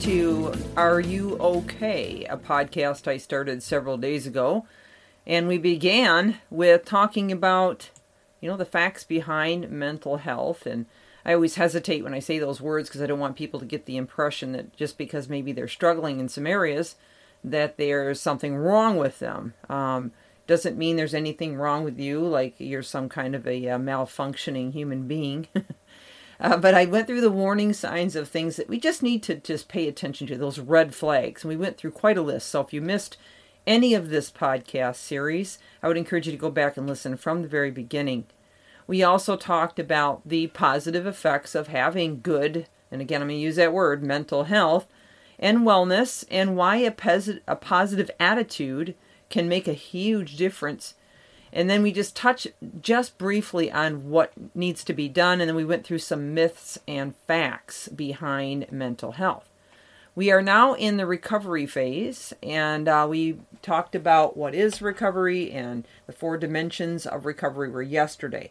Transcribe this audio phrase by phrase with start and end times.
[0.00, 2.24] to Are You Okay?
[2.30, 4.64] A podcast I started several days ago.
[5.26, 7.90] And we began with talking about,
[8.40, 10.64] you know, the facts behind mental health.
[10.64, 10.86] And
[11.22, 13.84] I always hesitate when I say those words because I don't want people to get
[13.84, 16.96] the impression that just because maybe they're struggling in some areas,
[17.44, 19.52] that there's something wrong with them.
[19.68, 20.12] Um,
[20.46, 24.72] doesn't mean there's anything wrong with you, like you're some kind of a uh, malfunctioning
[24.72, 25.46] human being.
[26.40, 29.34] Uh, but I went through the warning signs of things that we just need to
[29.34, 31.44] just pay attention to, those red flags.
[31.44, 32.48] And we went through quite a list.
[32.48, 33.18] So if you missed
[33.66, 37.42] any of this podcast series, I would encourage you to go back and listen from
[37.42, 38.24] the very beginning.
[38.86, 43.42] We also talked about the positive effects of having good, and again, I'm going to
[43.42, 44.88] use that word, mental health
[45.38, 48.94] and wellness, and why a, pos- a positive attitude
[49.28, 50.94] can make a huge difference
[51.52, 52.46] and then we just touch
[52.80, 56.78] just briefly on what needs to be done, and then we went through some myths
[56.86, 59.48] and facts behind mental health.
[60.14, 65.52] We are now in the recovery phase, and uh, we talked about what is recovery
[65.52, 68.50] and the four dimensions of recovery were yesterday.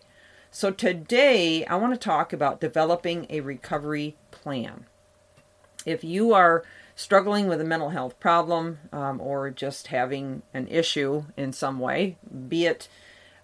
[0.52, 4.86] So today, I want to talk about developing a recovery plan.
[5.86, 6.64] If you are
[6.96, 12.18] struggling with a mental health problem um, or just having an issue in some way,
[12.48, 12.90] be it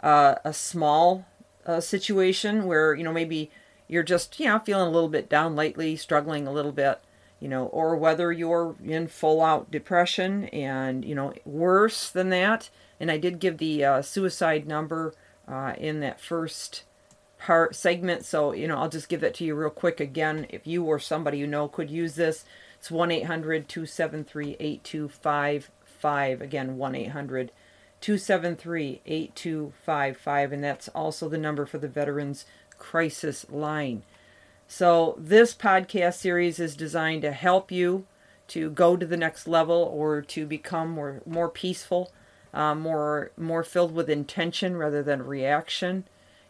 [0.01, 1.25] uh, a small
[1.65, 3.49] uh, situation where, you know, maybe
[3.87, 6.99] you're just, you know, feeling a little bit down lately, struggling a little bit,
[7.39, 12.69] you know, or whether you're in full out depression and, you know, worse than that.
[12.99, 15.13] And I did give the uh, suicide number
[15.47, 16.83] uh, in that first
[17.45, 18.25] part segment.
[18.25, 20.47] So, you know, I'll just give that to you real quick again.
[20.49, 22.43] If you or somebody you know could use this,
[22.79, 26.41] it's 1 800 273 8255.
[26.41, 27.51] Again, 1 800
[28.01, 30.51] 273 8255.
[30.53, 32.45] And that's also the number for the Veterans
[32.79, 34.01] Crisis Line.
[34.67, 38.07] So, this podcast series is designed to help you
[38.47, 42.11] to go to the next level or to become more, more peaceful,
[42.55, 46.05] uh, more, more filled with intention rather than reaction.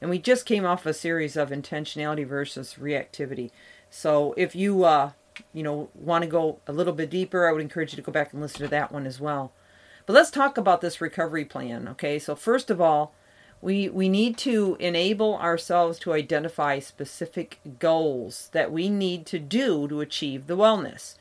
[0.06, 3.50] And we just came off a series of intentionality versus reactivity.
[3.90, 5.14] So, if you uh,
[5.52, 8.12] you know, want to go a little bit deeper, I would encourage you to go
[8.12, 9.52] back and listen to that one as well.
[10.06, 12.20] But let's talk about this recovery plan, okay?
[12.20, 13.16] So first of all,
[13.64, 19.88] we we need to enable ourselves to identify specific goals that we need to do
[19.88, 21.16] to achieve the wellness.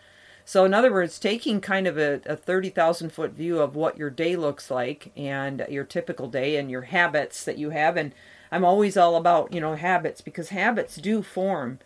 [0.45, 4.11] So in other words, taking kind of a, a 30,000 foot view of what your
[4.11, 8.13] day looks like and your typical day and your habits that you have and
[8.55, 11.81] I'm always all about, you know, habits because habits do form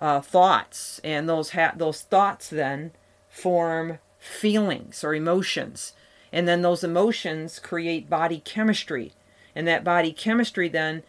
[0.00, 2.92] uh, thoughts, and those ha- those thoughts then
[3.28, 5.94] form feelings or emotions,
[6.32, 9.14] and then those emotions create body chemistry,
[9.52, 11.02] and that body chemistry then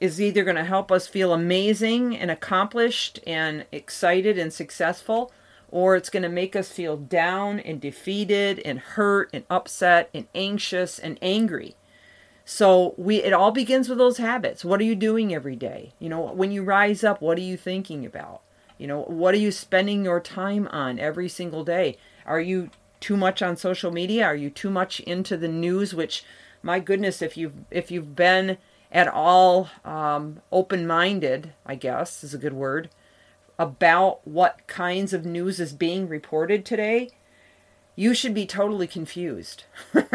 [0.00, 5.30] is either going to help us feel amazing and accomplished and excited and successful,
[5.70, 10.26] or it's going to make us feel down and defeated and hurt and upset and
[10.34, 11.76] anxious and angry.
[12.44, 14.64] So we it all begins with those habits.
[14.64, 15.92] What are you doing every day?
[15.98, 18.42] You know, when you rise up, what are you thinking about?
[18.78, 21.96] You know, what are you spending your time on every single day?
[22.26, 22.70] Are you
[23.00, 24.24] too much on social media?
[24.24, 26.24] Are you too much into the news which
[26.62, 28.58] my goodness, if you've if you've been
[28.90, 32.90] at all um, open-minded, I guess is a good word,
[33.58, 37.10] about what kinds of news is being reported today,
[37.96, 39.64] you should be totally confused.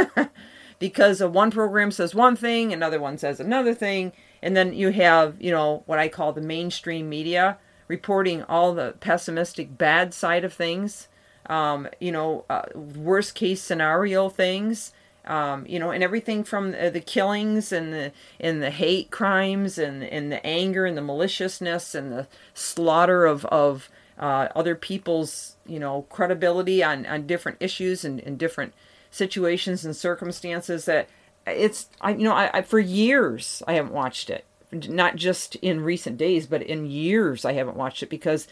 [0.79, 4.11] because one program says one thing, another one says another thing,
[4.41, 7.57] and then you have, you know, what I call the mainstream media
[7.87, 11.07] reporting all the pessimistic bad side of things,
[11.47, 14.93] um, you know, uh, worst case scenario things.
[15.25, 19.77] Um, you know, and everything from the, the, killings and the and the hate crimes
[19.77, 25.57] and and the anger and the maliciousness and the slaughter of of uh, other people's
[25.65, 28.73] you know credibility on on different issues and, and different
[29.11, 31.09] situations and circumstances that
[31.45, 34.45] it's I you know I, I, for years I haven't watched it.
[34.71, 38.47] Not just in recent days but in years I haven't watched it because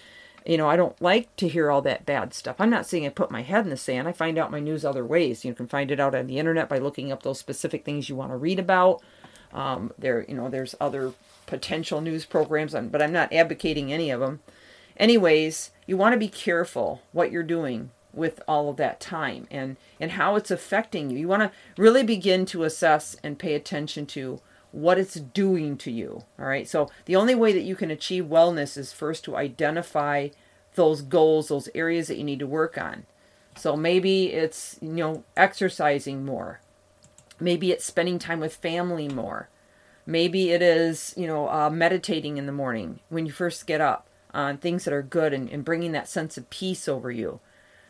[0.46, 2.56] you know I don't like to hear all that bad stuff.
[2.60, 4.08] I'm not saying I put my head in the sand.
[4.08, 5.44] I find out my news other ways.
[5.44, 8.16] You can find it out on the internet by looking up those specific things you
[8.16, 9.02] want to read about.
[9.54, 11.14] Um, there you know there's other
[11.46, 14.42] potential news programs on but I'm not advocating any of them
[14.98, 19.78] anyways you want to be careful what you're doing with all of that time and
[20.00, 21.18] and how it's affecting you.
[21.18, 21.52] You want to
[21.82, 24.42] really begin to assess and pay attention to
[24.72, 26.24] what it's doing to you.
[26.38, 26.68] All right.
[26.68, 30.30] So the only way that you can achieve wellness is first to identify
[30.76, 33.06] those goals, those areas that you need to work on.
[33.56, 36.60] So maybe it's, you know, exercising more.
[37.40, 39.50] Maybe it's spending time with family more.
[40.06, 44.08] Maybe it is, you know, uh, meditating in the morning when you first get up
[44.34, 47.40] on things that are good and, and bringing that sense of peace over you.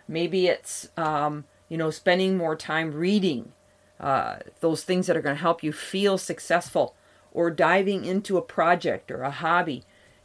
[0.07, 3.51] Maybe it's, um, you know, spending more time reading
[3.99, 6.95] uh, those things that are going to help you feel successful
[7.31, 9.83] or diving into a project or a hobby.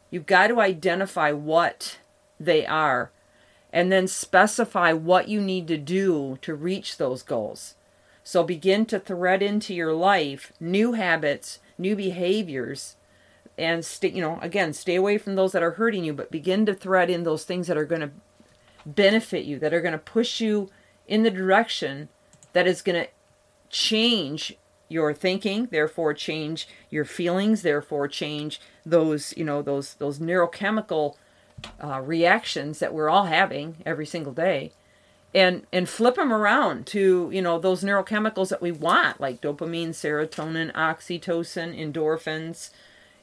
[0.09, 1.97] You've got to identify what
[2.39, 3.11] they are
[3.73, 7.75] and then specify what you need to do to reach those goals.
[8.23, 12.95] So begin to thread into your life new habits, new behaviors,
[13.57, 16.65] and stay, you know, again, stay away from those that are hurting you, but begin
[16.65, 18.11] to thread in those things that are going to
[18.85, 20.69] benefit you, that are going to push you
[21.07, 22.09] in the direction
[22.53, 23.09] that is going to
[23.69, 24.55] change
[24.91, 31.15] your thinking, therefore change your feelings, therefore change those, you know, those those neurochemical
[31.83, 34.71] uh, reactions that we're all having every single day.
[35.33, 39.89] And and flip them around to you know those neurochemicals that we want like dopamine
[39.89, 42.71] serotonin oxytocin endorphins.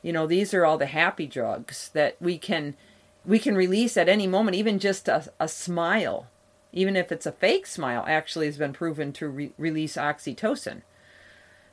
[0.00, 2.76] You know these are all the happy drugs that we can
[3.28, 6.26] we can release at any moment even just a, a smile
[6.72, 10.82] even if it's a fake smile actually has been proven to re- release oxytocin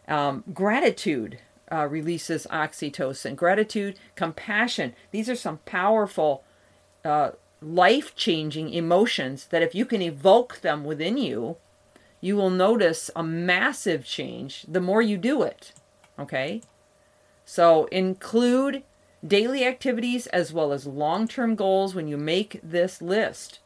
[0.07, 1.40] um, gratitude
[1.72, 6.44] uh, releases oxytocin gratitude compassion these are some powerful
[7.04, 7.31] uh,
[7.66, 11.58] life changing emotions that if you can evoke them within you,
[12.22, 15.72] you will notice a massive change the more you do it.
[16.18, 16.62] Okay?
[17.44, 18.84] So include
[19.25, 23.60] daily activities as well as long term goals when you make this list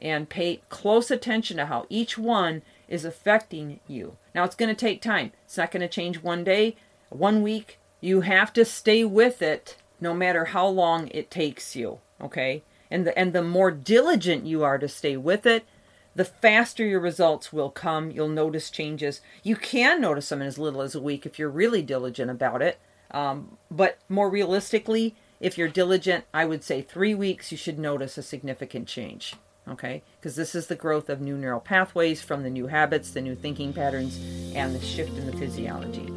[0.00, 4.16] and pay close attention to how each one is affecting you.
[4.34, 5.32] Now, it's going to take time.
[5.44, 6.76] It's not going to change one day,
[7.08, 7.78] one week.
[8.00, 11.98] You have to stay with it no matter how long it takes you.
[12.20, 12.62] Okay?
[12.90, 15.64] and the, and the more diligent you are to stay with it,
[16.14, 18.10] the faster your results will come.
[18.10, 19.20] You'll notice changes.
[19.42, 22.62] You can notice them in as little as a week if you're really diligent about
[22.62, 22.78] it.
[23.10, 28.18] Um, but more realistically, if you're diligent, I would say three weeks, you should notice
[28.18, 29.36] a significant change.
[29.68, 30.02] Okay?
[30.18, 33.34] Because this is the growth of new neural pathways from the new habits, the new
[33.34, 34.18] thinking patterns,
[34.54, 36.10] and the shift in the physiology.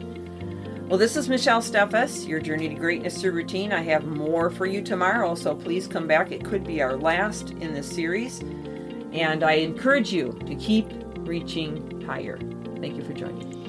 [0.88, 3.72] Well, this is Michelle Steffes, your journey to greatness through routine.
[3.72, 6.32] I have more for you tomorrow, so please come back.
[6.32, 8.40] It could be our last in this series.
[9.14, 10.88] And I encourage you to keep
[11.20, 12.38] reaching higher.
[12.80, 13.61] Thank you for joining.